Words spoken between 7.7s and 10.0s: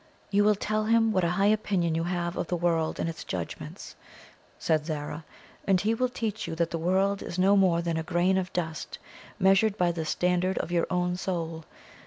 than a grain of dust, measured by